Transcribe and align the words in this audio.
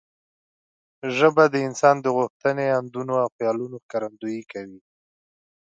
ژبه 1.17 1.43
د 1.53 1.55
انسان 1.67 1.95
د 2.01 2.07
غوښتنې، 2.17 2.65
اندونه 2.79 3.13
او 3.23 3.27
خیالونو 3.35 3.75
ښکارندويي 3.83 4.43
کوي. 4.51 4.81